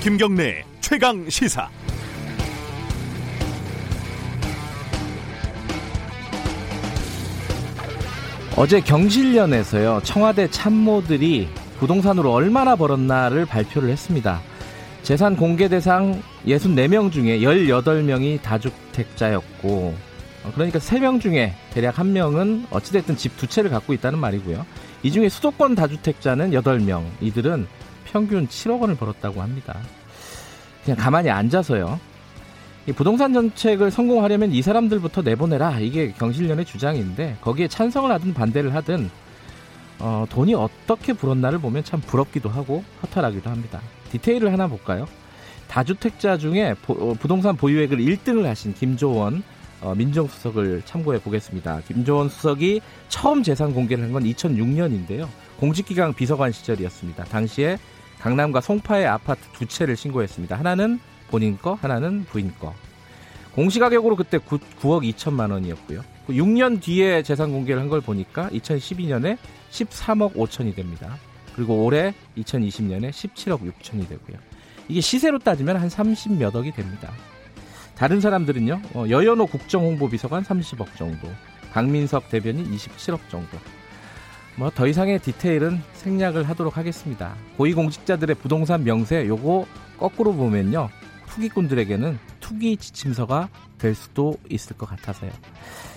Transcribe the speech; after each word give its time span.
김경래 0.00 0.64
최강 0.80 1.28
시사. 1.28 1.68
어제 8.56 8.80
경실련에서요 8.80 10.00
청와대 10.04 10.48
참모들이 10.50 11.48
부동산으로 11.78 12.32
얼마나 12.32 12.74
벌었나를 12.74 13.46
발표를 13.46 13.90
했습니다. 13.90 14.40
재산 15.02 15.36
공개 15.36 15.68
대상 15.68 16.22
64명 16.46 17.12
중에 17.12 17.38
18명이 17.40 18.42
다주택자였고 18.42 19.94
어, 20.44 20.52
그러니까 20.54 20.78
3명 20.78 21.20
중에 21.20 21.54
대략 21.72 21.96
1명은 21.96 22.66
어찌됐든 22.70 23.16
집 23.16 23.36
두 23.36 23.46
채를 23.46 23.70
갖고 23.70 23.92
있다는 23.92 24.18
말이고요. 24.18 24.66
이 25.04 25.12
중에 25.12 25.28
수도권 25.28 25.74
다주택자는 25.76 26.50
8명. 26.50 27.04
이들은 27.20 27.66
평균 28.10 28.46
7억 28.48 28.80
원을 28.80 28.96
벌었다고 28.96 29.42
합니다. 29.42 29.78
그냥 30.84 30.96
가만히 30.98 31.30
앉아서요. 31.30 31.98
이 32.86 32.92
부동산 32.92 33.34
정책을 33.34 33.90
성공하려면 33.90 34.52
이 34.52 34.62
사람들부터 34.62 35.22
내보내라. 35.22 35.78
이게 35.80 36.12
경실련의 36.12 36.64
주장인데 36.64 37.36
거기에 37.42 37.68
찬성을 37.68 38.10
하든 38.10 38.32
반대를 38.34 38.74
하든 38.74 39.10
어, 40.00 40.24
돈이 40.30 40.54
어떻게 40.54 41.12
불었나를 41.12 41.58
보면 41.58 41.84
참 41.84 42.00
부럽기도 42.00 42.48
하고 42.48 42.82
허탈하기도 43.02 43.50
합니다. 43.50 43.80
디테일을 44.12 44.52
하나 44.52 44.66
볼까요? 44.68 45.06
다주택자 45.66 46.38
중에 46.38 46.74
보, 46.82 46.94
어, 46.94 47.14
부동산 47.14 47.56
보유액을 47.56 47.98
1등을 47.98 48.44
하신 48.44 48.72
김조원 48.74 49.42
어, 49.80 49.94
민정수석을 49.94 50.82
참고해 50.86 51.20
보겠습니다. 51.20 51.82
김조원 51.86 52.28
수석이 52.30 52.80
처음 53.08 53.42
재산 53.42 53.74
공개를 53.74 54.04
한 54.04 54.12
건 54.12 54.24
2006년인데요. 54.24 55.28
공직기강 55.60 56.14
비서관 56.14 56.52
시절이었습니다. 56.52 57.24
당시에 57.24 57.76
강남과 58.20 58.60
송파의 58.60 59.06
아파트 59.06 59.40
두 59.52 59.66
채를 59.66 59.96
신고했습니다. 59.96 60.56
하나는 60.56 60.98
본인 61.30 61.56
거, 61.58 61.74
하나는 61.74 62.24
부인 62.24 62.52
거. 62.58 62.74
공시가격으로 63.54 64.16
그때 64.16 64.38
9, 64.38 64.58
9억 64.80 65.12
2천만 65.14 65.50
원이었고요. 65.50 66.02
6년 66.28 66.76
그 66.76 66.80
뒤에 66.80 67.22
재산 67.22 67.50
공개를 67.52 67.80
한 67.80 67.88
걸 67.88 68.00
보니까 68.00 68.48
2012년에 68.50 69.38
13억 69.70 70.34
5천이 70.34 70.74
됩니다. 70.74 71.16
그리고 71.54 71.84
올해 71.84 72.14
2020년에 72.36 73.10
17억 73.10 73.60
6천이 73.60 74.08
되고요. 74.08 74.36
이게 74.88 75.00
시세로 75.00 75.38
따지면 75.38 75.76
한 75.76 75.88
30몇 75.88 76.54
억이 76.54 76.72
됩니다. 76.72 77.10
다른 77.96 78.20
사람들은요. 78.20 78.80
어, 78.94 79.04
여연호 79.08 79.46
국정홍보비서관 79.46 80.44
30억 80.44 80.96
정도, 80.96 81.28
강민석 81.72 82.30
대변인 82.30 82.70
27억 82.70 83.18
정도. 83.28 83.58
뭐 84.58 84.70
더 84.70 84.88
이상의 84.88 85.20
디테일은 85.20 85.80
생략을 85.92 86.48
하도록 86.48 86.76
하겠습니다. 86.76 87.36
고위공직자들의 87.56 88.36
부동산 88.36 88.82
명세 88.82 89.26
요거 89.26 89.66
거꾸로 89.98 90.32
보면요. 90.32 90.88
투기꾼들에게는 91.28 92.18
투기 92.40 92.76
지침서가 92.76 93.48
될 93.78 93.94
수도 93.94 94.36
있을 94.50 94.76
것 94.76 94.88
같아서요. 94.88 95.30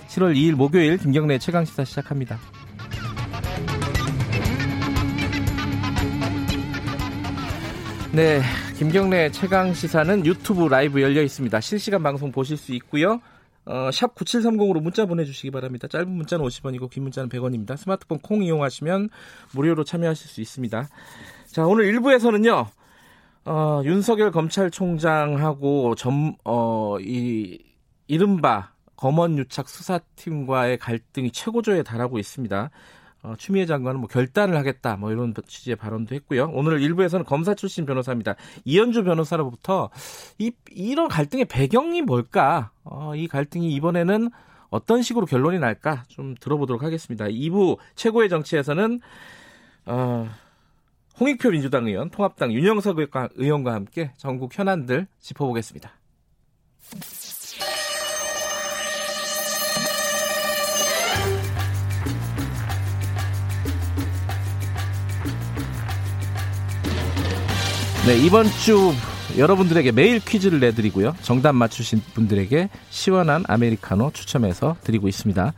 7월 0.08 0.36
2일 0.36 0.54
목요일 0.54 0.96
김경래 0.96 1.38
최강 1.38 1.64
시사 1.64 1.84
시작합니다. 1.84 2.38
네, 8.12 8.42
김경래 8.76 9.30
최강 9.30 9.74
시사는 9.74 10.24
유튜브 10.24 10.68
라이브 10.68 11.00
열려 11.02 11.22
있습니다. 11.22 11.60
실시간 11.60 12.02
방송 12.02 12.30
보실 12.30 12.56
수 12.56 12.72
있고요. 12.74 13.20
어, 13.64 13.90
샵 13.92 14.14
9730으로 14.14 14.80
문자 14.80 15.06
보내주시기 15.06 15.50
바랍니다. 15.50 15.86
짧은 15.88 16.10
문자는 16.10 16.44
50원이고 16.44 16.90
긴 16.90 17.04
문자는 17.04 17.28
100원입니다. 17.28 17.76
스마트폰 17.76 18.18
콩 18.18 18.42
이용하시면 18.42 19.08
무료로 19.54 19.84
참여하실 19.84 20.28
수 20.28 20.40
있습니다. 20.40 20.88
자, 21.46 21.66
오늘 21.66 21.92
1부에서는요. 21.92 22.66
어, 23.44 23.82
윤석열 23.84 24.30
검찰총장하고 24.30 25.94
점, 25.96 26.34
어, 26.44 26.96
이, 27.00 27.58
이른바 28.06 28.72
검언유착 28.96 29.68
수사팀과의 29.68 30.78
갈등이 30.78 31.30
최고조에 31.32 31.82
달하고 31.82 32.18
있습니다. 32.18 32.70
어, 33.22 33.34
추미애 33.38 33.66
장관은 33.66 34.00
뭐 34.00 34.08
결단을 34.08 34.56
하겠다 34.56 34.96
뭐 34.96 35.12
이런 35.12 35.32
취지의 35.46 35.76
발언도 35.76 36.14
했고요. 36.14 36.50
오늘 36.52 36.80
일부에서는 36.82 37.24
검사 37.24 37.54
출신 37.54 37.86
변호사입니다. 37.86 38.34
이현주 38.64 39.04
변호사로부터 39.04 39.90
이 40.38 40.52
이런 40.70 41.08
갈등의 41.08 41.44
배경이 41.44 42.02
뭘까? 42.02 42.70
어, 42.84 43.14
이 43.14 43.28
갈등이 43.28 43.72
이번에는 43.74 44.30
어떤 44.70 45.02
식으로 45.02 45.26
결론이 45.26 45.58
날까 45.58 46.04
좀 46.08 46.34
들어보도록 46.40 46.82
하겠습니다. 46.82 47.26
2부 47.26 47.76
최고의 47.94 48.28
정치에서는 48.28 49.00
어, 49.86 50.28
홍익표 51.20 51.50
민주당 51.50 51.86
의원, 51.86 52.10
통합당 52.10 52.52
윤영석 52.52 52.96
의원과 53.34 53.74
함께 53.74 54.12
전국 54.16 54.58
현안들 54.58 55.06
짚어보겠습니다. 55.20 55.92
네, 68.04 68.16
이번 68.18 68.46
주 68.46 68.90
여러분들에게 69.38 69.92
매일 69.92 70.18
퀴즈를 70.18 70.58
내드리고요. 70.58 71.14
정답 71.22 71.52
맞추신 71.52 72.02
분들에게 72.14 72.68
시원한 72.90 73.44
아메리카노 73.46 74.10
추첨해서 74.12 74.74
드리고 74.82 75.06
있습니다. 75.06 75.52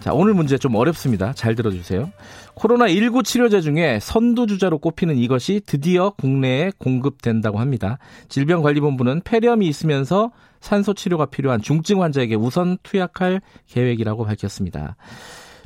자, 0.00 0.12
오늘 0.12 0.34
문제 0.34 0.58
좀 0.58 0.74
어렵습니다. 0.74 1.32
잘 1.32 1.54
들어주세요. 1.54 2.12
코로나19 2.56 3.24
치료제 3.24 3.62
중에 3.62 4.00
선두주자로 4.02 4.78
꼽히는 4.78 5.16
이것이 5.16 5.62
드디어 5.64 6.10
국내에 6.10 6.72
공급된다고 6.76 7.58
합니다. 7.58 7.96
질병관리본부는 8.28 9.22
폐렴이 9.24 9.66
있으면서 9.66 10.30
산소 10.60 10.92
치료가 10.92 11.24
필요한 11.24 11.62
중증 11.62 12.02
환자에게 12.02 12.34
우선 12.34 12.76
투약할 12.82 13.40
계획이라고 13.66 14.26
밝혔습니다. 14.26 14.96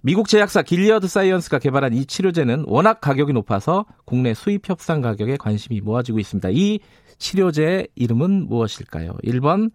미국 0.03 0.29
제약사 0.29 0.63
길리어드 0.63 1.09
사이언스가 1.09 1.59
개발한 1.59 1.93
이 1.93 2.07
치료제는 2.07 2.65
워낙 2.67 3.03
가격이 3.03 3.35
높아서 3.35 3.85
국내 4.07 4.33
수입 4.33 4.67
협상 4.67 5.03
가격에 5.03 5.37
관심이 5.37 5.83
모아지고 5.83 6.19
있습니다. 6.19 6.49
이 6.53 6.81
치료제의 7.19 7.89
이름은 7.95 8.49
무엇일까요? 8.49 9.13
1번 9.23 9.71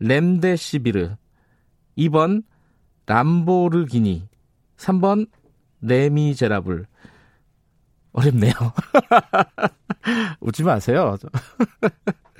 렘데시비르, 0.00 1.14
2번 1.96 2.42
람보르기니, 3.06 4.28
3번 4.76 5.28
레미제라블. 5.82 6.86
어렵네요. 8.12 8.52
웃지 10.40 10.64
마세요. 10.64 11.16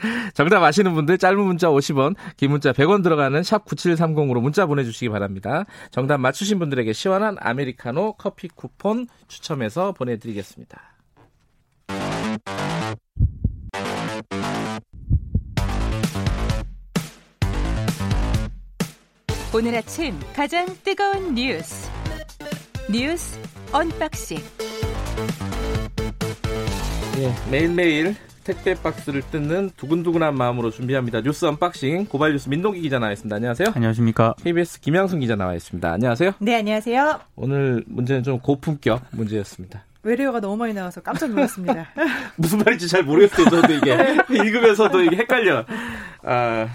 정답 0.35 0.63
아시는 0.63 0.95
분들 0.95 1.19
짧은 1.19 1.39
문자 1.39 1.69
50원, 1.69 2.15
긴 2.37 2.51
문자 2.51 2.73
100원 2.73 3.03
들어가는 3.03 3.43
샵 3.43 3.65
9730으로 3.65 4.41
문자 4.41 4.67
보내주시기 4.67 5.09
바랍니다. 5.09 5.65
정답 5.91 6.19
맞추신 6.19 6.59
분들에게 6.59 6.93
시원한 6.93 7.37
아메리카노 7.39 8.15
커피 8.15 8.49
쿠폰 8.49 9.07
추첨해서 9.29 9.93
보내드리겠습니다. 9.93 10.81
오늘 19.53 19.75
아침 19.75 20.15
가장 20.33 20.65
뜨거운 20.85 21.35
뉴스 21.35 21.91
뉴스 22.89 23.37
언박싱 23.73 24.39
예, 27.19 27.51
매일매일 27.51 28.15
택배 28.45 28.75
박스를 28.75 29.23
뜯는 29.23 29.71
두근두근한 29.77 30.35
마음으로 30.35 30.71
준비합니다. 30.71 31.23
뉴스 31.23 31.45
언박싱 31.45 32.07
고발 32.07 32.33
뉴스 32.33 32.49
민동기 32.49 32.81
기자 32.81 32.99
나와 32.99 33.13
있습니다. 33.13 33.35
안녕하세요. 33.37 33.69
안녕하십니까. 33.75 34.35
KBS 34.43 34.81
김양순 34.81 35.21
기자 35.21 35.37
나와 35.37 35.55
있습니다. 35.55 35.93
안녕하세요. 35.93 36.33
네, 36.39 36.57
안녕하세요. 36.57 37.21
오늘 37.37 37.85
문제는 37.87 38.23
좀 38.23 38.39
고품격 38.41 39.03
문제였습니다. 39.13 39.85
외래어가 40.03 40.41
너무 40.41 40.57
많이 40.57 40.73
나와서 40.73 41.03
깜짝 41.03 41.31
놀랐습니다. 41.31 41.89
무슨 42.37 42.59
말인지 42.59 42.89
잘 42.89 43.03
모르겠어요. 43.03 43.51
저도 43.51 43.73
이게 43.75 43.95
읽으면서도 44.31 45.03
이게 45.03 45.17
헷갈려. 45.17 45.67
아, 46.23 46.69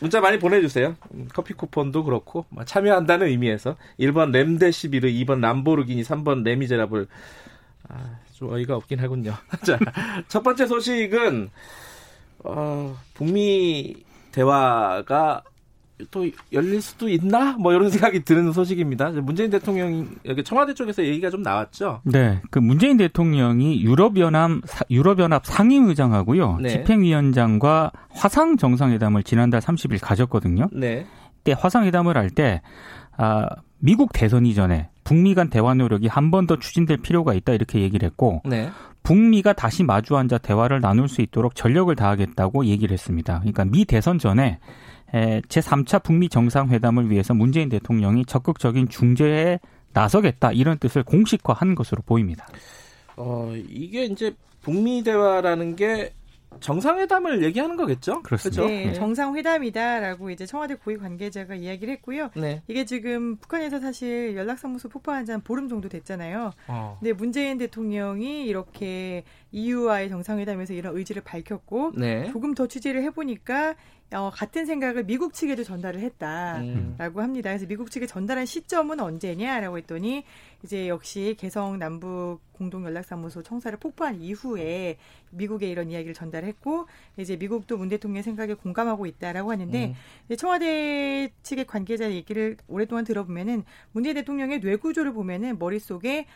문자 0.00 0.20
많이 0.20 0.38
보내주세요. 0.38 0.96
커피 1.34 1.52
쿠폰도 1.52 2.04
그렇고 2.04 2.46
뭐 2.48 2.64
참여한다는 2.64 3.26
의미에서 3.26 3.76
1번 4.00 4.32
램데시비르, 4.32 5.08
2번 5.08 5.40
람보르기니, 5.40 6.02
3번 6.02 6.44
레미제라블. 6.44 7.06
아, 7.88 8.18
좀 8.32 8.52
어이가 8.52 8.76
없긴 8.76 8.98
하군요. 9.00 9.34
자, 9.64 9.78
첫 10.28 10.42
번째 10.42 10.66
소식은 10.66 11.50
어, 12.44 12.96
북미 13.14 13.96
대화가 14.32 15.42
또 16.10 16.26
열릴 16.52 16.82
수도 16.82 17.08
있나? 17.08 17.52
뭐 17.58 17.72
이런 17.72 17.88
생각이 17.88 18.22
드는 18.22 18.52
소식입니다. 18.52 19.10
문재인 19.22 19.48
대통령 19.50 20.10
여기 20.26 20.44
청와대 20.44 20.74
쪽에서 20.74 21.02
얘기가 21.02 21.30
좀 21.30 21.42
나왔죠. 21.42 22.02
네, 22.04 22.42
그 22.50 22.58
문재인 22.58 22.98
대통령이 22.98 23.80
유럽연합 23.82 24.60
유럽연합 24.90 25.46
상임의장하고요, 25.46 26.58
네. 26.60 26.68
집행위원장과 26.68 27.92
화상 28.10 28.58
정상회담을 28.58 29.22
지난달 29.22 29.62
30일 29.62 29.98
가졌거든요. 30.02 30.68
네. 30.72 31.06
때 31.44 31.54
화상회담을 31.58 32.16
할 32.18 32.28
때 32.30 32.60
아, 33.16 33.48
미국 33.78 34.10
대선 34.12 34.44
이전에 34.44 34.90
북미 35.06 35.34
간 35.34 35.48
대화 35.50 35.72
노력이 35.74 36.08
한 36.08 36.30
번 36.30 36.46
더 36.46 36.58
추진될 36.58 36.98
필요가 36.98 37.32
있다 37.34 37.52
이렇게 37.52 37.80
얘기를 37.80 38.06
했고 38.06 38.42
네. 38.44 38.68
북미가 39.02 39.52
다시 39.52 39.84
마주 39.84 40.16
앉아 40.16 40.38
대화를 40.38 40.80
나눌 40.80 41.08
수 41.08 41.22
있도록 41.22 41.54
전력을 41.54 41.94
다하겠다고 41.94 42.66
얘기를 42.66 42.92
했습니다. 42.92 43.38
그러니까 43.38 43.64
미 43.64 43.84
대선 43.84 44.18
전에 44.18 44.58
제3차 45.12 46.02
북미 46.02 46.28
정상회담을 46.28 47.10
위해서 47.10 47.32
문재인 47.34 47.68
대통령이 47.68 48.24
적극적인 48.26 48.88
중재에 48.88 49.60
나서겠다 49.92 50.52
이런 50.52 50.78
뜻을 50.78 51.04
공식화한 51.04 51.74
것으로 51.76 52.02
보입니다. 52.04 52.46
어, 53.16 53.52
이게 53.70 54.04
이제 54.04 54.34
북미 54.60 55.02
대화라는 55.04 55.76
게 55.76 56.12
정상회담을 56.60 57.44
얘기하는 57.44 57.76
거겠죠? 57.76 58.22
그렇습니다. 58.22 58.62
그렇죠? 58.62 58.74
네, 58.88 58.92
정상회담이다라고 58.94 60.30
이제 60.30 60.46
청와대 60.46 60.74
고위 60.74 60.96
관계자가 60.96 61.54
이야기를 61.54 61.92
했고요. 61.94 62.30
네. 62.36 62.62
이게 62.68 62.84
지금 62.84 63.36
북한에서 63.36 63.80
사실 63.80 64.34
연락사무소 64.36 64.88
폭파한 64.88 65.24
지 65.24 65.32
한 65.32 65.42
보름 65.42 65.68
정도 65.68 65.88
됐잖아요. 65.88 66.52
어. 66.68 66.96
근데 66.98 67.12
문재인 67.12 67.58
대통령이 67.58 68.46
이렇게 68.46 69.24
EU와의 69.52 70.08
정상회담에서 70.08 70.72
이런 70.72 70.96
의지를 70.96 71.22
밝혔고 71.22 71.92
네. 71.96 72.30
조금 72.32 72.54
더 72.54 72.66
취재를 72.66 73.02
해보니까 73.02 73.74
어, 74.12 74.30
같은 74.32 74.66
생각을 74.66 75.04
미국 75.04 75.34
측에도 75.34 75.64
전달을 75.64 76.00
했다라고 76.00 76.64
음. 76.64 76.96
합니다. 76.98 77.50
그래서 77.50 77.66
미국 77.66 77.90
측에 77.90 78.06
전달한 78.06 78.46
시점은 78.46 79.00
언제냐라고 79.00 79.78
했더니 79.78 80.24
이제 80.62 80.88
역시 80.88 81.34
개성 81.38 81.78
남북 81.78 82.38
공동 82.52 82.84
연락사무소 82.84 83.42
청사를 83.42 83.76
폭파한 83.78 84.22
이후에 84.22 84.96
미국에 85.30 85.68
이런 85.68 85.90
이야기를 85.90 86.14
전달했고 86.14 86.86
이제 87.16 87.36
미국도 87.36 87.78
문 87.78 87.88
대통령의 87.88 88.22
생각에 88.22 88.54
공감하고 88.54 89.06
있다라고 89.06 89.50
하는데 89.50 89.94
음. 90.30 90.36
청와대 90.36 91.32
측의 91.42 91.66
관계자 91.66 92.10
얘기를 92.12 92.56
오랫동안 92.68 93.04
들어보면은 93.04 93.64
문재인 93.90 94.14
대통령의 94.14 94.60
뇌 94.60 94.76
구조를 94.76 95.12
보면은 95.14 95.58
머릿속에 95.58 96.26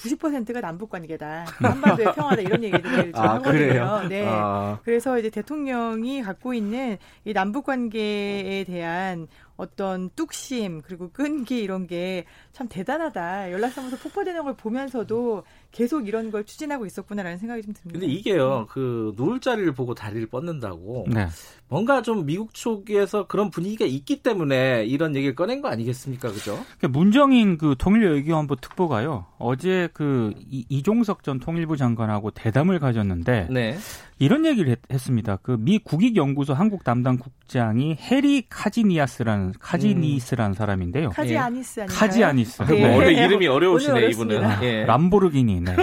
90%가 0.00 0.60
남북 0.60 0.90
관계다. 0.90 1.44
한반도의 1.58 2.12
평화다 2.14 2.42
이런 2.42 2.64
얘기들을 2.64 3.12
아, 3.14 3.34
하거든요. 3.34 4.08
네. 4.08 4.24
아. 4.26 4.78
그래서 4.84 5.18
이제 5.18 5.30
대통령이 5.30 6.22
갖고 6.22 6.54
있는 6.54 6.96
이 7.24 7.32
남북 7.32 7.66
관계에 7.66 8.64
대한 8.64 9.28
어떤 9.56 10.08
뚝심 10.16 10.80
그리고 10.82 11.10
끈기 11.12 11.60
이런 11.62 11.86
게 11.86 12.24
참 12.52 12.68
대단하다. 12.68 13.52
연락사무소 13.52 13.96
폭파되는 13.98 14.42
걸 14.44 14.54
보면서도 14.54 15.44
계속 15.72 16.08
이런 16.08 16.30
걸 16.32 16.44
추진하고 16.44 16.84
있었구나라는 16.86 17.38
생각이 17.38 17.62
좀 17.62 17.72
듭니다. 17.72 18.00
근데 18.00 18.12
이게요, 18.12 18.66
그 18.70 19.14
누울 19.16 19.40
자리를 19.40 19.72
보고 19.72 19.94
다리를 19.94 20.26
뻗는다고 20.26 21.06
네. 21.08 21.28
뭔가 21.68 22.02
좀 22.02 22.26
미국 22.26 22.52
쪽에서 22.52 23.28
그런 23.28 23.50
분위기가 23.50 23.84
있기 23.84 24.22
때문에 24.24 24.84
이런 24.86 25.14
얘기를 25.14 25.36
꺼낸 25.36 25.62
거 25.62 25.68
아니겠습니까, 25.68 26.32
그죠? 26.32 26.58
그러니까 26.78 26.88
문정인 26.98 27.56
그 27.58 27.76
통일외교안보 27.78 28.56
특보가요 28.56 29.26
어제 29.38 29.88
그 29.92 30.34
이종석 30.48 31.22
전 31.22 31.38
통일부 31.38 31.76
장관하고 31.76 32.32
대담을 32.32 32.80
가졌는데 32.80 33.46
네. 33.50 33.78
이런 34.18 34.44
얘기를 34.44 34.76
했, 34.90 34.98
습니다 34.98 35.36
그 35.36 35.56
미 35.60 35.78
국익연구소 35.78 36.52
한국 36.54 36.84
담당 36.84 37.16
국장이 37.18 37.94
해리 37.94 38.44
카지니아스라는 38.48 39.52
카지니스라는 39.60 40.52
음. 40.52 40.54
사람인데요. 40.54 41.10
카지아니스 41.10 41.80
아닌가요? 41.80 41.98
카지아니스. 41.98 42.62
네. 42.64 42.86
뭐 42.86 42.96
원래 42.96 43.12
이름이 43.24 43.46
어려우시네 43.46 44.06
이분은. 44.08 44.62
예. 44.62 44.84
람보르기니 44.84 45.59
네. 45.64 45.76
네. 45.76 45.82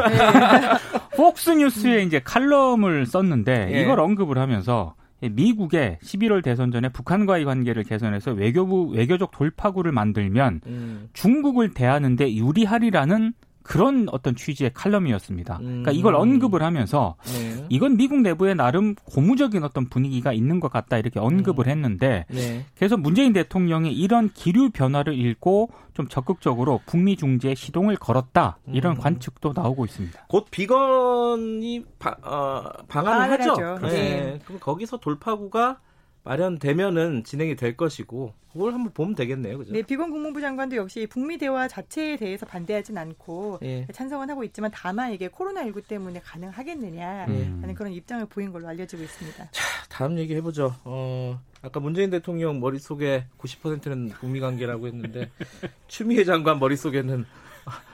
폭스뉴스에 1.16 2.04
이제 2.04 2.20
칼럼을 2.20 3.06
썼는데 3.06 3.70
예. 3.74 3.82
이걸 3.82 4.00
언급을 4.00 4.38
하면서 4.38 4.96
미국의 5.22 5.98
11월 6.04 6.44
대선 6.44 6.72
전에 6.72 6.90
북한과의 6.90 7.46
관계를 7.46 7.84
개선해서 7.84 8.32
외교부 8.34 8.90
외교적 8.90 9.32
돌파구를 9.32 9.92
만들면 9.92 10.62
음. 10.68 11.10
중국을 11.14 11.74
대하는데 11.74 12.36
유리하리라는 12.36 13.34
그런 13.68 14.08
어떤 14.14 14.34
취지의 14.34 14.72
칼럼이었습니다. 14.74 15.58
그러니까 15.58 15.92
이걸 15.92 16.16
음. 16.16 16.22
언급을 16.22 16.64
하면서 16.64 17.16
네. 17.25 17.66
이건 17.68 17.98
미국 17.98 18.22
내부에 18.22 18.54
나름 18.54 18.96
고무적인 18.96 19.62
어떤 19.62 19.90
분위기가 19.90 20.31
있는 20.31 20.62
것 20.62 20.72
같다 20.72 20.98
이렇게 20.98 21.19
언급을 21.19 21.68
음. 21.68 21.72
했는데 21.72 22.25
네. 22.30 22.66
그래서 22.75 22.96
문재인 22.96 23.34
대통령이 23.34 23.92
이런 23.92 24.30
기류 24.34 24.69
변화를 24.69 25.19
읽고 25.19 25.69
좀 25.94 26.08
적극적으로 26.08 26.80
북미 26.86 27.18
중재 27.18 27.56
시동을 27.56 27.98
걸었다 27.98 28.58
이런 28.68 28.96
음. 28.96 29.02
관측도 29.02 29.52
나오고 29.54 29.84
있습니다. 29.84 30.28
곧 30.30 30.48
비건이 30.50 31.84
바, 32.00 32.16
어, 32.24 32.64
방한을 32.88 33.31
하죠. 33.34 33.80
네. 33.81 33.90
네. 33.90 34.40
그럼 34.46 34.62
거기서 34.62 34.98
돌파구가 34.98 35.80
마련되면은 36.28 37.24
진행이 37.24 37.56
될 37.56 37.78
것이고 37.78 38.34
그걸 38.52 38.74
한번 38.74 38.92
보면 38.92 39.16
되겠네요. 39.16 39.58
그죠? 39.60 39.72
네, 39.72 39.82
비건 39.82 40.12
국무부 40.12 40.42
장관도 40.42 40.76
역시 40.76 41.08
북미 41.10 41.38
대화 41.38 41.68
자체에 41.70 42.18
대해서 42.18 42.46
반대하진 42.46 42.98
않고 42.98 43.60
예. 43.64 43.88
찬성은 43.94 44.30
하고 44.30 44.44
있지만 44.44 44.70
다만 44.74 45.14
이게 45.14 45.30
코로나19 45.30 45.88
때문에 45.88 46.20
가능하겠느냐 46.20 47.28
음. 47.30 47.74
그런 47.76 47.94
입장을 47.94 48.26
보인 48.26 48.52
걸로 48.52 48.68
알려지고 48.68 49.04
있습니다. 49.04 49.50
자, 49.52 49.64
다음 49.88 50.18
얘기 50.18 50.36
해보죠. 50.36 50.76
어, 50.84 51.40
아까 51.62 51.80
문재인 51.80 52.10
대통령 52.10 52.60
머릿속에 52.60 53.26
90%는 53.38 54.10
북미 54.10 54.42
관계라고 54.42 54.88
했는데 54.88 55.30
추미애 55.88 56.26
장관 56.26 56.60
머릿속에는 56.60 57.26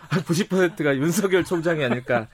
90%가 0.10 0.96
윤석열 0.98 1.44
총장이 1.44 1.84
아닐까. 1.84 2.28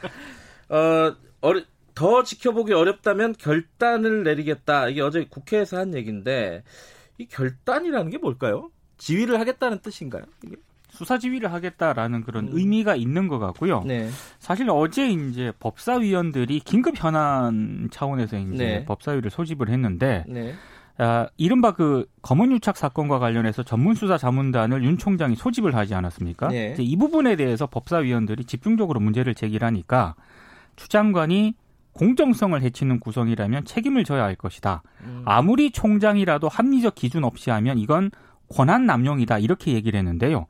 어, 0.69 1.15
어려, 1.41 1.61
더 1.99 2.23
지켜보기 2.23 2.71
어렵다면 2.71 3.35
결단을 3.37 4.23
내리겠다. 4.23 4.87
이게 4.87 5.01
어제 5.01 5.25
국회에서 5.29 5.79
한 5.79 5.93
얘기인데 5.93 6.63
이 7.17 7.27
결단이라는 7.27 8.09
게 8.09 8.17
뭘까요? 8.17 8.71
지휘를 8.97 9.37
하겠다는 9.37 9.79
뜻인가요? 9.79 10.23
이게? 10.45 10.55
수사 10.87 11.17
지휘를 11.17 11.51
하겠다라는 11.51 12.23
그런 12.23 12.47
음. 12.47 12.51
의미가 12.53 12.95
있는 12.95 13.27
것 13.27 13.37
같고요. 13.39 13.83
네. 13.85 14.09
사실 14.39 14.69
어제 14.69 15.09
이제 15.09 15.51
법사위원들이 15.59 16.61
긴급 16.61 16.93
현안 16.95 17.89
차원에서 17.91 18.37
이제 18.37 18.63
네. 18.65 18.85
법사위를 18.85 19.29
소집을 19.29 19.67
했는데 19.67 20.23
네. 20.25 20.53
아, 20.97 21.27
이른바 21.35 21.73
그 21.73 22.05
검은 22.21 22.53
유착 22.53 22.77
사건과 22.77 23.19
관련해서 23.19 23.63
전문 23.63 23.93
수사 23.93 24.17
자문단을 24.17 24.85
윤 24.85 24.97
총장이 24.97 25.35
소집을 25.35 25.75
하지 25.75 25.95
않았습니까? 25.95 26.47
네. 26.47 26.75
이 26.79 26.95
부분에 26.95 27.35
대해서 27.35 27.67
법사위원들이 27.67 28.45
집중적으로 28.45 29.01
문제를 29.01 29.35
제기하니까 29.35 30.15
추 30.77 30.87
장관이 30.87 31.55
공정성을 31.99 32.61
해치는 32.61 33.01
구성이라면 33.01 33.65
책임을 33.65 34.05
져야 34.05 34.23
할 34.23 34.35
것이다. 34.35 34.83
음. 35.01 35.21
아무리 35.25 35.69
총장이라도 35.71 36.47
합리적 36.47 36.95
기준 36.95 37.25
없이 37.25 37.49
하면 37.49 37.77
이건 37.77 38.11
권한 38.47 38.85
남용이다. 38.85 39.39
이렇게 39.39 39.73
얘기를 39.73 39.99
했는데요. 39.99 40.47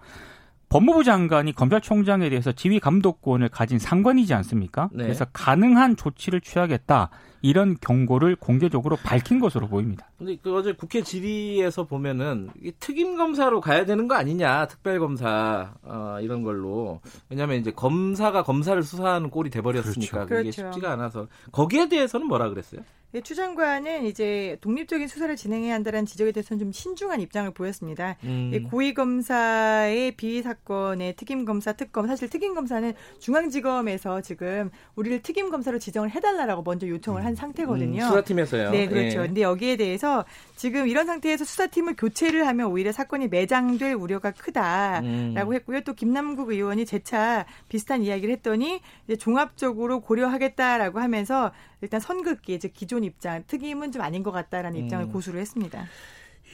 법무부 0.69 1.03
장관이 1.03 1.53
검찰총장에 1.53 2.29
대해서 2.29 2.51
지휘 2.51 2.79
감독권을 2.79 3.49
가진 3.49 3.79
상관이지 3.79 4.33
않습니까? 4.35 4.89
네. 4.93 5.03
그래서 5.03 5.25
가능한 5.33 5.95
조치를 5.95 6.41
취하겠다. 6.41 7.09
이런 7.41 7.77
경고를 7.79 8.35
공개적으로 8.35 8.97
밝힌 8.97 9.39
것으로 9.39 9.67
보입니다. 9.67 10.09
근데 10.17 10.37
그 10.41 10.53
어제 10.55 10.73
국회 10.73 11.01
질의에서 11.01 11.85
보면은 11.85 12.49
특임 12.79 13.17
검사로 13.17 13.61
가야 13.61 13.85
되는 13.85 14.07
거 14.07 14.15
아니냐, 14.15 14.67
특별 14.67 14.99
검사 14.99 15.73
어, 15.83 16.17
이런 16.21 16.43
걸로 16.43 16.99
왜냐하면 17.29 17.57
이제 17.57 17.71
검사가 17.71 18.43
검사를 18.43 18.81
수사하는 18.83 19.29
꼴이 19.29 19.49
돼버렸으니까 19.49 20.25
그렇죠. 20.25 20.27
그게 20.27 20.41
그렇죠. 20.51 20.51
쉽지가 20.51 20.91
않아서 20.91 21.27
거기에 21.51 21.87
대해서는 21.87 22.27
뭐라 22.27 22.49
그랬어요? 22.49 22.81
네, 23.11 23.21
추 23.21 23.33
장관은 23.33 24.05
이제 24.05 24.57
독립적인 24.61 25.07
수사를 25.07 25.35
진행해야 25.35 25.73
한다는 25.73 26.05
지적에 26.05 26.31
대해서는 26.31 26.59
좀 26.59 26.71
신중한 26.71 27.21
입장을 27.21 27.49
보였습니다. 27.51 28.17
음. 28.23 28.67
고위 28.69 28.93
검사의 28.93 30.11
비위 30.11 30.43
사건의 30.43 31.15
특임 31.15 31.43
검사 31.43 31.73
특검 31.73 32.05
사실 32.05 32.29
특임 32.29 32.53
검사는 32.53 32.93
중앙지검에서 33.17 34.21
지금 34.21 34.69
우리를 34.95 35.23
특임 35.23 35.49
검사로 35.49 35.79
지정을 35.79 36.11
해달라라고 36.11 36.61
먼저 36.61 36.87
요청을 36.87 37.25
한 37.25 37.33
상태거든요. 37.33 38.03
음, 38.03 38.07
수사팀에서요. 38.09 38.69
네, 38.69 38.87
그렇죠. 38.87 39.23
예. 39.23 39.25
근데 39.25 39.41
여기에 39.41 39.77
대해서 39.77 40.23
지금 40.55 40.87
이런 40.87 41.07
상태에서 41.07 41.45
수사팀을 41.45 41.95
교체를 41.97 42.45
하면 42.45 42.67
오히려 42.67 42.91
사건이 42.91 43.29
매장될 43.29 43.93
우려가 43.93 44.29
크다라고 44.29 45.07
음. 45.07 45.53
했고요. 45.53 45.81
또 45.81 45.93
김남국 45.93 46.51
의원이 46.51 46.85
재차 46.85 47.47
비슷한 47.69 48.03
이야기를 48.03 48.31
했더니 48.35 48.81
종합적으로 49.17 50.01
고려하겠다라고 50.01 50.99
하면서 50.99 51.51
일단 51.81 51.99
선긋기 51.99 52.59
즉 52.59 52.73
기존 52.73 52.98
입장 53.03 53.43
특임은 53.47 53.91
좀 53.91 54.01
아닌 54.01 54.23
것 54.23 54.31
같다라는 54.31 54.79
입장을 54.85 55.05
음. 55.05 55.11
고수를 55.11 55.39
했습니다. 55.39 55.85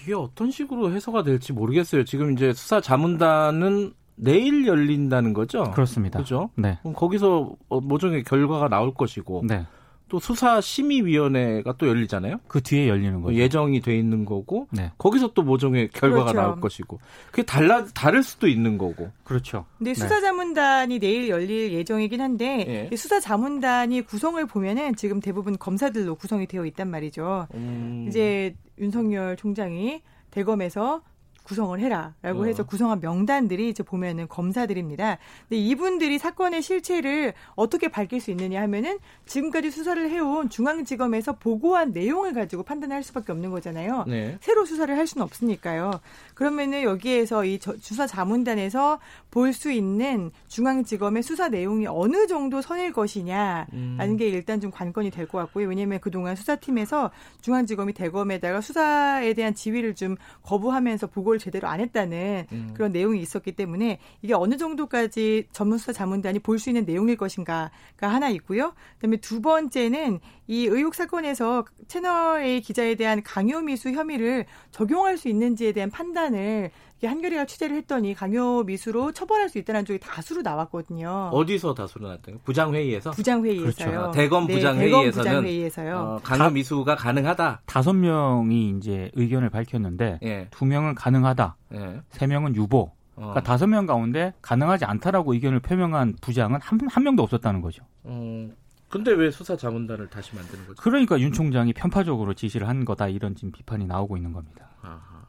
이게 0.02 0.14
어떤 0.14 0.52
식으로 0.52 0.92
해석가 0.92 1.24
될지 1.24 1.54
모르겠어요. 1.54 2.04
지금 2.04 2.34
이제 2.34 2.54
수사 2.54 2.82
자문단은 2.82 3.94
내일 4.16 4.66
열린다는 4.66 5.34
거죠? 5.34 5.72
그렇습니다. 5.72 6.20
그죠? 6.20 6.50
네. 6.56 6.78
그럼 6.82 6.94
거기서 6.94 7.56
어, 7.70 7.82
모종의 7.82 8.24
결과가 8.24 8.70
나올 8.70 8.94
것이고. 8.94 9.44
네. 9.48 9.66
또 10.16 10.20
수사심의위원회가 10.20 11.74
또 11.78 11.90
열리잖아요. 11.90 12.38
그 12.48 12.62
뒤에 12.62 12.88
열리는 12.88 13.22
거죠. 13.22 13.36
예정이 13.36 13.82
돼 13.82 13.98
있는 13.98 14.24
거고 14.24 14.70
네. 14.72 14.94
거기서 14.98 15.34
또 15.34 15.44
모종의 15.44 15.90
결과가 15.90 16.32
그렇죠. 16.32 16.40
나올 16.40 16.62
것이고 16.62 17.00
그게 17.32 17.44
달라 17.44 17.84
다를 17.88 18.24
수도 18.24 18.48
있는 18.48 18.78
거고. 18.78 19.12
그렇죠. 19.26 19.66
근데 19.78 19.92
네. 19.92 19.96
수사자문단이 19.96 21.00
내일 21.00 21.28
열릴 21.28 21.74
예정이긴 21.74 22.22
한데 22.22 22.88
네. 22.90 22.96
수사자문단이 22.96 24.04
구성을 24.04 24.44
보면은 24.46 24.96
지금 24.96 25.20
대부분 25.20 25.58
검사들로 25.58 26.16
구성이 26.16 26.48
되어 26.48 26.66
있단 26.66 26.90
말이죠. 26.90 27.48
음... 27.54 28.06
이제 28.08 28.56
윤석열 28.80 29.36
총장이 29.36 30.02
대검에서 30.32 31.02
구성을 31.46 31.80
해라라고 31.80 32.42
어. 32.42 32.46
해서 32.46 32.64
구성한 32.66 33.00
명단들이 33.00 33.70
이제 33.70 33.84
보면은 33.84 34.28
검사들입니다. 34.28 35.18
근데 35.48 35.62
이분들이 35.62 36.18
사건의 36.18 36.62
실체를 36.62 37.34
어떻게 37.56 37.88
밝힐 37.88 38.20
수 38.20 38.32
있느냐 38.32 38.62
하면은 38.64 38.98
지금까지 39.26 39.72
수사를 39.72 40.10
해온 40.10 40.50
중앙지검에서 40.50 41.34
보고한 41.38 41.92
내용을 41.94 42.34
가지고 42.34 42.64
판단할 42.64 43.04
수밖에 43.04 43.32
없는 43.32 43.52
거잖아요. 43.52 44.06
네. 44.08 44.38
새로 44.42 44.66
수사를 44.66 44.96
할 44.98 45.08
수는 45.08 45.24
없으니까요. 45.24 46.02
그러면은 46.34 46.82
여기에서 46.84 47.46
이 47.46 47.60
수사 47.80 48.06
자문단에서 48.08 49.00
볼 49.32 49.54
수 49.54 49.72
있는 49.72 50.32
중앙지검의 50.50 51.24
수사 51.24 51.48
내용이 51.48 51.88
어느 51.88 52.28
정도 52.28 52.62
선일 52.62 52.92
것이냐라는 52.92 53.68
음. 53.74 54.18
게 54.18 54.28
일단 54.28 54.60
좀 54.60 54.72
관건이 54.72 55.12
될 55.12 55.28
것 55.28 55.38
같고요. 55.38 55.68
왜냐하면 55.68 56.00
그동안 56.00 56.36
수사팀에서 56.36 57.12
중앙지검이 57.42 57.94
대검에다가 57.94 58.60
수사에 58.62 59.34
대한 59.34 59.54
지위를 59.54 59.96
좀 59.96 60.16
거부하면서 60.44 61.08
보고를 61.08 61.35
제대로 61.40 61.68
안 61.68 61.80
했다는 61.80 62.48
음. 62.52 62.72
그런 62.74 62.92
내용이 62.92 63.22
있었기 63.22 63.54
때문에 63.54 64.00
이게 64.22 64.34
어느 64.34 64.58
정도까지 64.58 65.48
전문수사 65.52 65.94
자문단이 65.94 66.40
볼 66.40 66.56
수 66.60 66.70
있는 66.70 66.86
내용일 66.86 67.18
것인가가 67.18 67.72
하나 68.00 68.30
있고요. 68.30 68.74
그다음에 68.96 69.18
두 69.18 69.42
번째는 69.42 70.20
이 70.48 70.66
의혹 70.68 70.96
사건에서 70.96 71.66
채널 71.88 72.42
A 72.44 72.62
기자에 72.62 72.96
대한 72.96 73.22
강요 73.24 73.60
미수 73.62 73.92
혐의를 73.92 74.46
적용할 74.72 75.18
수 75.18 75.28
있는지에 75.28 75.72
대한 75.74 75.90
판단을 75.90 76.72
한겨레가 77.04 77.46
취재를 77.46 77.76
했더니 77.78 78.14
강요 78.14 78.64
미수로 78.64 79.12
처벌할 79.12 79.50
수 79.50 79.58
있다는 79.58 79.86
쪽이 79.86 80.00
다수로 80.00 80.42
나왔거든요. 80.42 81.30
어디서 81.34 81.74
다수로 81.74 82.08
나왔다요? 82.08 82.38
부장회의에서? 82.44 83.12
부장회의에서요. 83.12 83.92
그렇죠. 83.92 84.12
대검 84.12 84.48
부장회의에서는 84.48 85.12
네, 85.12 85.12
부장회의에서요. 85.12 85.96
어, 85.98 86.20
강요 86.24 86.50
미수가 86.50 86.96
가능하다. 86.96 87.62
다섯 87.66 87.94
명이 87.94 88.76
이제 88.78 89.12
의견을 89.14 89.50
밝혔는데 89.50 90.20
예. 90.24 90.48
두 90.52 90.66
명은 90.66 90.96
가능하다. 90.96 91.58
예. 91.74 92.02
세 92.10 92.28
명은 92.28 92.56
유보. 92.56 92.92
그러니까 93.16 93.40
어. 93.40 93.44
다섯 93.44 93.68
명 93.68 93.86
가운데 93.86 94.34
가능하지 94.42 94.86
않다라고 94.86 95.34
의견을 95.34 95.60
표명한 95.62 96.16
부장은 96.22 96.60
한, 96.62 96.80
한 96.90 97.04
명도 97.04 97.24
없었다는 97.24 97.62
거죠. 97.62 97.84
어, 98.04 98.50
근데 98.90 99.12
왜 99.12 99.32
수사 99.32 99.56
자문단을 99.56 100.10
다시 100.10 100.36
만드는 100.36 100.68
거죠? 100.68 100.82
그러니까 100.82 101.20
윤 101.20 101.32
총장이 101.32 101.74
편파적으로 101.74 102.34
지시를 102.34 102.68
한 102.68 102.86
거다 102.86 103.08
이런 103.08 103.36
지금 103.36 103.52
비판이 103.52 103.86
나오고 103.86 104.18
있는 104.18 104.32
겁니다. 104.34 104.70
아하. 104.82 105.25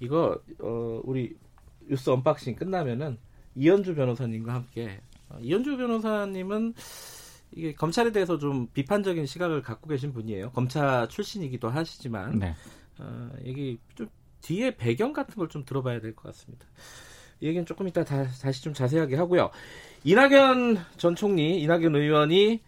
이거 0.00 0.40
어, 0.60 1.00
우리 1.04 1.36
뉴스 1.88 2.10
언박싱 2.10 2.56
끝나면은 2.56 3.18
이현주 3.54 3.94
변호사님과 3.94 4.54
함께 4.54 5.00
어, 5.28 5.38
이현주 5.40 5.76
변호사님은 5.76 6.74
이게 7.52 7.74
검찰에 7.74 8.12
대해서 8.12 8.38
좀 8.38 8.66
비판적인 8.74 9.26
시각을 9.26 9.62
갖고 9.62 9.88
계신 9.88 10.12
분이에요. 10.12 10.50
검찰 10.50 11.08
출신이기도 11.08 11.68
하시지만 11.68 12.38
네. 12.38 12.54
어, 12.98 13.30
여기 13.46 13.78
좀 13.94 14.08
뒤에 14.42 14.76
배경 14.76 15.12
같은 15.12 15.34
걸 15.34 15.48
좀 15.48 15.64
들어봐야 15.64 16.00
될 16.00 16.14
것 16.14 16.24
같습니다. 16.24 16.66
이 17.40 17.46
얘기는 17.46 17.64
조금 17.64 17.88
이따 17.88 18.04
다, 18.04 18.24
다시 18.42 18.62
좀 18.62 18.74
자세하게 18.74 19.16
하고요. 19.16 19.50
이낙연 20.04 20.78
전 20.96 21.14
총리, 21.14 21.60
이낙연 21.62 21.94
의원이 21.96 22.60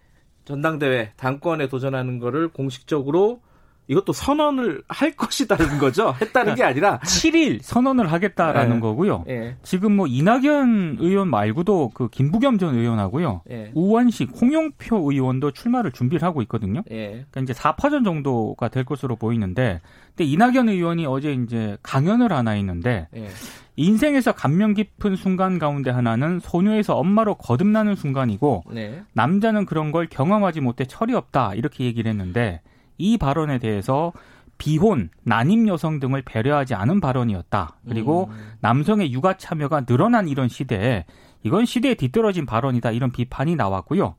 전당대회 0.44 1.12
당권에 1.16 1.68
도전하는 1.68 2.18
거를 2.18 2.48
공식적으로 2.48 3.42
이것도 3.90 4.12
선언을 4.12 4.84
할 4.88 5.16
것이다는 5.16 5.78
거죠. 5.78 6.14
했다는 6.20 6.54
게 6.54 6.62
아니라 6.62 7.00
7일 7.00 7.58
선언을 7.60 8.12
하겠다라는 8.12 8.76
네. 8.76 8.80
거고요. 8.80 9.24
네. 9.26 9.56
지금 9.64 9.96
뭐 9.96 10.06
이낙연 10.06 10.98
의원 11.00 11.28
말고도 11.28 11.90
그 11.92 12.08
김부겸 12.08 12.58
전 12.58 12.76
의원하고요. 12.76 13.42
네. 13.46 13.72
우원식, 13.74 14.30
홍영표 14.40 15.10
의원도 15.10 15.50
출마를 15.50 15.90
준비를 15.90 16.24
하고 16.24 16.40
있거든요. 16.42 16.82
그러니까 16.84 17.40
이제 17.40 17.52
4파전 17.52 18.04
정도가 18.04 18.68
될 18.68 18.84
것으로 18.84 19.16
보이는데 19.16 19.80
근데 20.10 20.24
이낙연 20.24 20.68
의원이 20.68 21.06
어제 21.06 21.32
이제 21.32 21.76
강연을 21.82 22.32
하나 22.32 22.52
했는데 22.52 23.08
인생에서 23.74 24.30
감명 24.32 24.74
깊은 24.74 25.16
순간 25.16 25.58
가운데 25.58 25.90
하나는 25.90 26.38
소녀에서 26.38 26.94
엄마로 26.96 27.34
거듭나는 27.34 27.96
순간이고 27.96 28.64
네. 28.72 29.02
남자는 29.14 29.66
그런 29.66 29.90
걸 29.90 30.06
경험하지 30.06 30.60
못해 30.60 30.84
철이 30.84 31.12
없다 31.12 31.54
이렇게 31.54 31.84
얘기를 31.84 32.08
했는데 32.08 32.60
이 33.00 33.16
발언에 33.18 33.58
대해서 33.58 34.12
비혼, 34.58 35.08
난임 35.22 35.66
여성 35.68 36.00
등을 36.00 36.20
배려하지 36.22 36.74
않은 36.74 37.00
발언이었다. 37.00 37.76
그리고 37.88 38.28
음. 38.30 38.52
남성의 38.60 39.10
육아 39.10 39.38
참여가 39.38 39.86
늘어난 39.86 40.28
이런 40.28 40.48
시대에 40.48 41.06
이건 41.42 41.64
시대에 41.64 41.94
뒤떨어진 41.94 42.44
발언이다. 42.44 42.90
이런 42.90 43.10
비판이 43.10 43.56
나왔고요. 43.56 44.14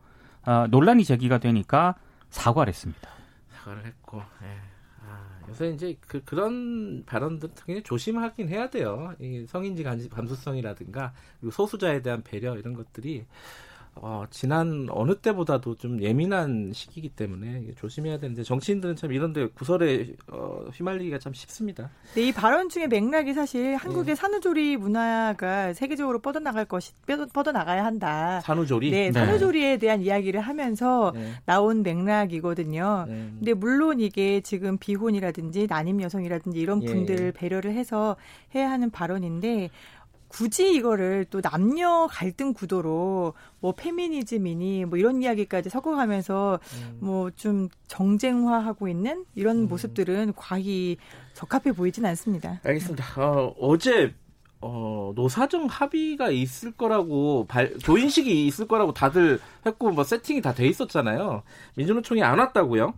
어, 0.47 0.67
논란이 0.71 1.05
제기가 1.05 1.37
되니까 1.37 1.93
사과를 2.31 2.69
했습니다. 2.69 3.07
사과를 3.51 3.85
했고, 3.85 4.17
예. 4.41 4.47
아, 5.07 5.47
요새 5.47 5.69
이제 5.69 5.95
그, 6.07 6.23
그런 6.23 7.03
발언들 7.05 7.49
당연히 7.53 7.83
조심하긴 7.83 8.49
해야 8.49 8.71
돼요. 8.71 9.13
이 9.19 9.45
성인지 9.47 9.83
감수성이라든가 10.09 11.13
그리고 11.39 11.51
소수자에 11.51 12.01
대한 12.01 12.23
배려 12.23 12.57
이런 12.57 12.73
것들이 12.73 13.25
어, 13.95 14.23
지난 14.31 14.87
어느 14.89 15.15
때보다도 15.15 15.75
좀 15.75 16.01
예민한 16.01 16.71
시기이기 16.73 17.09
때문에 17.09 17.73
조심해야 17.75 18.19
되는데 18.19 18.43
정치인들은 18.43 18.95
참 18.95 19.11
이런데 19.11 19.47
구설에 19.47 20.13
어, 20.31 20.65
휘말리기가 20.73 21.19
참 21.19 21.33
쉽습니다. 21.33 21.89
네, 22.15 22.29
이 22.29 22.31
발언 22.31 22.69
중에 22.69 22.87
맥락이 22.87 23.33
사실 23.33 23.75
한국의 23.75 24.05
네. 24.05 24.15
산후조리 24.15 24.77
문화가 24.77 25.73
세계적으로 25.73 26.19
뻗어나갈 26.19 26.65
것이 26.65 26.93
뻗어나가야 27.33 27.83
한다. 27.83 28.39
산후조리? 28.41 28.91
네, 28.91 29.05
네. 29.07 29.11
산후조리에 29.11 29.77
대한 29.77 30.01
이야기를 30.01 30.39
하면서 30.39 31.11
네. 31.13 31.33
나온 31.45 31.83
맥락이거든요. 31.83 33.05
네. 33.07 33.29
근데 33.39 33.53
물론 33.53 33.99
이게 33.99 34.39
지금 34.41 34.77
비혼이라든지 34.77 35.67
난임 35.67 36.01
여성이라든지 36.01 36.59
이런 36.59 36.81
예. 36.83 36.87
분들 36.87 37.21
을 37.21 37.31
배려를 37.33 37.73
해서 37.73 38.15
해야 38.55 38.71
하는 38.71 38.89
발언인데 38.89 39.69
굳이 40.31 40.73
이거를 40.73 41.25
또 41.29 41.41
남녀 41.41 42.07
갈등 42.09 42.53
구도로 42.53 43.33
뭐 43.59 43.73
페미니즘이니 43.73 44.85
뭐 44.85 44.97
이런 44.97 45.21
이야기까지 45.21 45.69
섞어가면서 45.69 46.57
음. 46.77 46.97
뭐좀 47.01 47.67
정쟁화하고 47.87 48.87
있는 48.87 49.25
이런 49.35 49.57
음. 49.57 49.67
모습들은 49.67 50.31
과히 50.37 50.95
적합해 51.33 51.73
보이진 51.73 52.05
않습니다. 52.05 52.61
알겠습니다. 52.63 53.03
어, 53.17 53.53
어제 53.59 54.13
어, 54.61 55.11
노사정 55.15 55.65
합의가 55.65 56.29
있을 56.29 56.71
거라고 56.71 57.45
발, 57.47 57.77
조인식이 57.79 58.47
있을 58.47 58.67
거라고 58.69 58.93
다들 58.93 59.37
했고 59.65 59.91
뭐 59.91 60.05
세팅이 60.05 60.41
다 60.41 60.53
돼 60.53 60.65
있었잖아요. 60.67 61.43
민주노총이 61.75 62.23
안 62.23 62.39
왔다고요? 62.39 62.93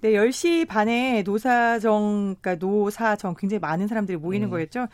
네, 0.00 0.12
10시 0.12 0.68
반에 0.68 1.24
노사정, 1.24 2.36
그러니까 2.40 2.54
노사정 2.54 3.34
굉장히 3.36 3.58
많은 3.58 3.88
사람들이 3.88 4.16
모이는 4.16 4.46
음. 4.46 4.50
거였죠. 4.50 4.86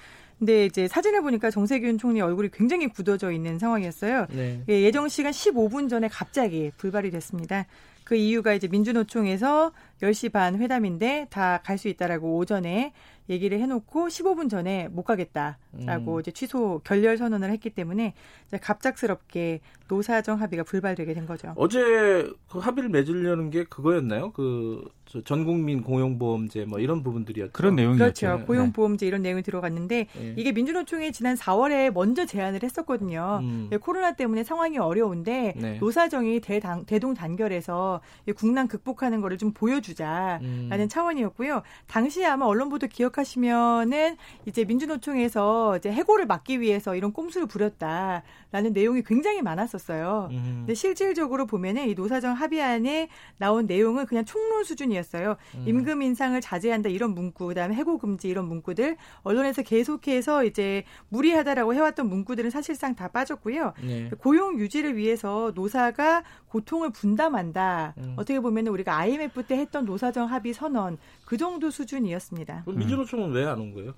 근데 0.45 0.67
이제 0.67 0.87
사진을 0.87 1.23
보니까 1.23 1.51
정세균 1.51 1.97
총리 1.97 2.21
얼굴이 2.21 2.51
굉장히 2.53 2.87
굳어져 2.87 3.33
있는 3.33 3.59
상황이었어요. 3.59 4.27
네. 4.31 4.61
예, 4.69 4.83
예정 4.83 5.09
시간 5.09 5.33
15분 5.33 5.89
전에 5.89 6.07
갑자기 6.09 6.71
불발이 6.77 7.11
됐습니다. 7.13 7.65
그 8.05 8.15
이유가 8.15 8.53
이제 8.53 8.69
민주노총에서 8.69 9.73
10시 10.05 10.33
반 10.33 10.57
회담인데 10.61 11.29
다 11.31 11.61
갈 11.65 11.79
수 11.79 11.89
있다라고 11.89 12.37
오전에 12.37 12.93
얘기를 13.31 13.59
해놓고 13.59 14.09
15분 14.09 14.51
전에 14.51 14.89
못 14.89 15.03
가겠다라고 15.05 16.15
음. 16.17 16.21
이제 16.21 16.31
취소 16.31 16.81
결렬 16.85 17.17
선언을 17.17 17.51
했기 17.51 17.71
때문에 17.71 18.13
이제 18.47 18.59
갑작스럽게 18.59 19.61
노사정 19.89 20.41
합의가 20.41 20.63
불발되게 20.65 21.15
된 21.15 21.27
거죠. 21.27 21.53
어제 21.57 22.31
그 22.51 22.59
합의를 22.59 22.91
맺으려는 22.91 23.49
게 23.51 23.65
그거였나요? 23.65 24.33
그 24.33 24.85
전국민 25.25 25.83
고용보험제 25.83 26.65
뭐 26.67 26.81
이런 26.81 27.03
부분들이었죠. 27.03 27.53
그런 27.53 27.77
내용이었죠. 27.77 27.99
그렇죠. 28.27 28.39
네. 28.41 28.45
고용보험제 28.45 29.07
이런 29.07 29.23
내용이 29.23 29.43
들어갔는데 29.43 30.07
네. 30.13 30.35
이게 30.37 30.53
민주노총이 30.53 31.13
지난 31.13 31.35
4월에 31.37 31.93
먼저 31.93 32.27
제안을 32.27 32.63
했었거든요. 32.63 33.41
음. 33.43 33.71
코로나 33.81 34.13
때문에 34.13 34.45
상황이 34.45 34.77
어려운데 34.79 35.55
네. 35.57 35.79
노사정이 35.79 36.41
대당, 36.41 36.85
대동 36.85 37.15
단결해서 37.15 38.01
국난 38.37 38.69
극복하는 38.69 39.21
거를 39.23 39.39
좀 39.39 39.53
보여주 39.53 39.94
자라는 39.95 40.43
음. 40.43 40.89
차원이었고요. 40.89 41.63
당시에 41.87 42.27
아마 42.27 42.47
언론 42.47 42.69
보도 42.69 42.87
기억하시면은 42.87 44.17
이제 44.47 44.65
민주노총에서 44.65 45.79
이제 45.79 45.91
해고를 45.91 46.27
막기 46.27 46.61
위해서 46.61 46.95
이런 46.95 47.13
꼼수를 47.13 47.47
부렸다라는 47.47 48.73
내용이 48.73 49.03
굉장히 49.03 49.43
많았었어요. 49.43 50.29
음. 50.31 50.55
근데 50.61 50.75
실질적으로 50.75 51.47
보면은 51.47 51.89
이 51.89 51.95
노사정 51.95 52.35
합의안에 52.35 53.09
나온 53.39 53.67
내용은 53.67 54.07
그냥 54.07 54.25
총론 54.25 54.65
수준이었어요. 54.65 55.37
음. 55.57 55.65
임금 55.67 56.03
인상을 56.03 56.41
자제한다 56.41 56.89
이런 56.91 57.15
문구, 57.15 57.49
그다음에 57.49 57.75
해고 57.75 57.99
금지 57.99 58.29
이런 58.29 58.47
문구들 58.47 58.97
언론에서 59.23 59.63
계속해서 59.63 60.45
이제 60.45 60.85
무리하다라고 61.09 61.75
해왔던 61.75 62.09
문구들은 62.09 62.51
사실상 62.51 62.95
다 62.95 63.09
빠졌고요. 63.09 63.73
네. 63.83 64.11
고용 64.19 64.59
유지를 64.59 64.97
위해서 64.97 65.53
노사가 65.55 66.23
고통을 66.49 66.91
분담한다. 66.91 67.95
음. 67.99 68.15
어떻게 68.17 68.39
보면 68.39 68.69
우리가 68.69 68.97
IMF 68.97 69.43
때 69.45 69.57
했던 69.57 69.74
노사정 69.83 70.27
합의 70.31 70.53
선언 70.53 70.99
그 71.25 71.37
정도 71.37 71.71
수준이었습니다. 71.71 72.65
민주노총은 72.67 73.33
왜 73.33 73.45
안 73.47 73.59
온 73.59 73.73
거예요? 73.75 73.93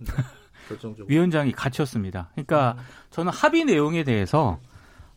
결정적으로. 0.69 1.07
위원장이 1.09 1.53
갇혔습니다. 1.53 2.31
그러니까 2.35 2.77
음. 2.79 2.83
저는 3.11 3.33
합의 3.33 3.65
내용에 3.65 4.05
대해서 4.05 4.59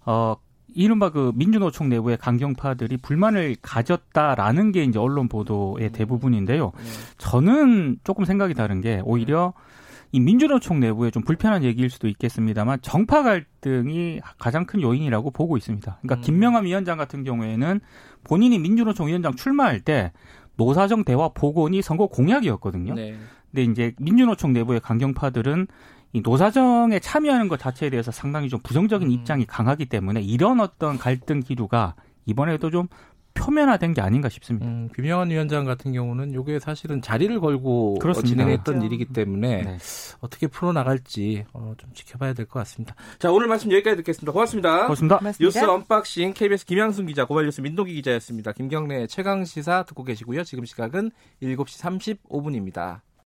어 0.05 0.35
이른바 0.75 1.09
그 1.09 1.31
민주노총 1.35 1.89
내부의 1.89 2.17
강경파들이 2.17 2.97
불만을 2.97 3.55
가졌다라는 3.61 4.71
게 4.71 4.83
이제 4.83 4.99
언론 4.99 5.27
보도의 5.27 5.87
음. 5.87 5.91
대부분인데요. 5.91 6.71
네. 6.75 6.83
저는 7.17 7.97
조금 8.03 8.25
생각이 8.25 8.53
다른 8.53 8.79
게 8.81 9.01
오히려 9.03 9.53
이 10.11 10.19
민주노총 10.19 10.79
내부에 10.79 11.11
좀 11.11 11.23
불편한 11.23 11.63
얘기일 11.63 11.89
수도 11.89 12.07
있겠습니다만 12.07 12.79
정파 12.81 13.21
갈등이 13.23 14.21
가장 14.39 14.65
큰 14.65 14.81
요인이라고 14.81 15.31
보고 15.31 15.55
있습니다. 15.57 15.97
그러니까 16.01 16.15
음. 16.15 16.21
김명함 16.21 16.65
위원장 16.65 16.97
같은 16.97 17.23
경우에는 17.23 17.79
본인이 18.23 18.59
민주노총 18.59 19.07
위원장 19.07 19.35
출마할 19.35 19.79
때 19.81 20.11
노사정 20.59 21.05
대화 21.05 21.29
복원이 21.29 21.81
선거 21.81 22.07
공약이었거든요. 22.07 22.93
네. 22.93 23.17
근데 23.49 23.63
이제 23.63 23.93
민주노총 23.97 24.53
내부의 24.53 24.81
강경파들은 24.81 25.67
이 26.11 26.21
노사정에 26.21 26.99
참여하는 26.99 27.47
것 27.47 27.59
자체에 27.59 27.89
대해서 27.89 28.11
상당히 28.11 28.49
좀 28.49 28.59
부정적인 28.61 29.07
음. 29.07 29.11
입장이 29.11 29.45
강하기 29.45 29.85
때문에 29.85 30.21
이런 30.21 30.59
어떤 30.59 30.97
갈등 30.97 31.39
기류가 31.39 31.95
이번에도 32.25 32.69
좀 32.69 32.87
표면화된 33.39 33.93
게 33.93 34.01
아닌가 34.01 34.27
싶습니다. 34.29 34.67
음, 34.67 34.89
김영환 34.95 35.29
위원장 35.29 35.65
같은 35.65 35.93
경우는 35.93 36.31
이게 36.39 36.59
사실은 36.59 37.01
자리를 37.01 37.39
걸고 37.39 37.95
그렇습니다. 37.99 38.27
진행했던 38.29 38.75
그렇죠. 38.79 38.85
일이기 38.85 39.05
때문에 39.13 39.61
네. 39.63 39.77
어떻게 40.19 40.47
풀어나갈지 40.47 41.45
어, 41.53 41.73
좀 41.77 41.91
지켜봐야 41.93 42.33
될 42.33 42.45
것 42.45 42.59
같습니다. 42.59 42.95
자 43.19 43.31
오늘 43.31 43.47
말씀 43.47 43.71
여기까지 43.71 43.97
듣겠습니다. 43.97 44.31
고맙습니다. 44.31 44.83
고맙습니다. 44.83 45.17
고맙습니다. 45.19 45.43
뉴스 45.59 45.59
언박싱 45.69 46.33
KBS 46.33 46.65
김양순 46.65 47.05
기자, 47.07 47.25
고발뉴스 47.25 47.61
민동기 47.61 47.93
기자였습니다. 47.95 48.51
김경래 48.51 49.07
최강 49.07 49.45
시사 49.45 49.83
듣고 49.83 50.03
계시고요. 50.03 50.43
지금 50.43 50.65
시각은 50.65 51.11
7시 51.41 52.17
35분입니다. 52.29 53.01